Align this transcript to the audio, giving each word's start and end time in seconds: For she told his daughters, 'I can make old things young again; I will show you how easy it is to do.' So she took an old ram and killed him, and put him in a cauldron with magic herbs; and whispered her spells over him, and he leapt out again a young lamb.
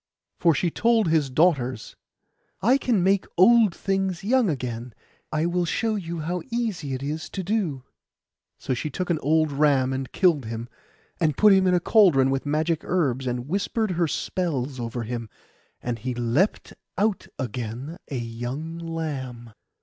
For 0.39 0.55
she 0.55 0.71
told 0.71 1.07
his 1.09 1.29
daughters, 1.29 1.95
'I 2.63 2.79
can 2.79 3.03
make 3.03 3.27
old 3.37 3.75
things 3.75 4.23
young 4.23 4.49
again; 4.49 4.95
I 5.31 5.45
will 5.45 5.63
show 5.63 5.93
you 5.93 6.21
how 6.21 6.41
easy 6.49 6.95
it 6.95 7.03
is 7.03 7.29
to 7.29 7.43
do.' 7.43 7.83
So 8.57 8.73
she 8.73 8.89
took 8.89 9.11
an 9.11 9.19
old 9.19 9.51
ram 9.51 9.93
and 9.93 10.11
killed 10.11 10.45
him, 10.45 10.67
and 11.19 11.37
put 11.37 11.53
him 11.53 11.67
in 11.67 11.75
a 11.75 11.79
cauldron 11.79 12.31
with 12.31 12.47
magic 12.47 12.83
herbs; 12.83 13.27
and 13.27 13.47
whispered 13.47 13.91
her 13.91 14.07
spells 14.07 14.79
over 14.79 15.03
him, 15.03 15.29
and 15.83 15.99
he 15.99 16.15
leapt 16.15 16.73
out 16.97 17.27
again 17.37 17.97
a 18.09 18.17
young 18.17 18.79
lamb. 18.79 19.53